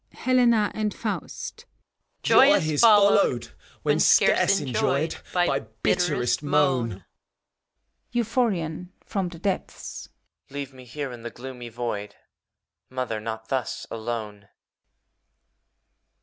[0.15, 1.65] ]HBLEKA AND l^AUl^.
[2.23, 3.51] Joy is f ollowedi
[3.83, 5.15] when scaree enjoyed.
[5.31, 7.05] By bitterest moan.
[8.11, 10.07] BUPH(MaoN (from the <teplM).
[10.49, 12.15] Leave me here^ in the i^oomy Void,
[12.89, 14.47] Mother, not tiios alone!